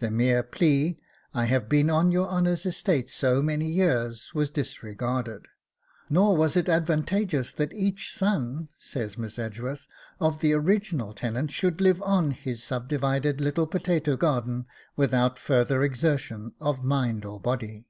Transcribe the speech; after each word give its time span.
The 0.00 0.10
mere 0.10 0.42
plea, 0.42 1.00
'I 1.32 1.46
have 1.46 1.66
been 1.66 1.88
on 1.88 2.10
your 2.10 2.28
Honour's 2.28 2.66
estate 2.66 3.08
so 3.08 3.40
many 3.40 3.66
years,' 3.70 4.34
was 4.34 4.50
disregarded. 4.50 5.46
'Nor 6.10 6.36
was 6.36 6.58
it 6.58 6.68
advantageous 6.68 7.52
that 7.52 7.72
each 7.72 8.12
son,' 8.12 8.68
says 8.78 9.16
Miss 9.16 9.38
Edgeworth, 9.38 9.86
'of 10.20 10.40
the 10.42 10.52
original 10.52 11.14
tenant 11.14 11.52
should 11.52 11.80
live 11.80 12.02
on 12.02 12.32
his 12.32 12.62
subdivided 12.62 13.40
little 13.40 13.66
potato 13.66 14.14
garden 14.18 14.66
without 14.94 15.38
further 15.38 15.82
exertion 15.82 16.52
of 16.60 16.84
mind 16.84 17.24
or 17.24 17.40
body. 17.40 17.88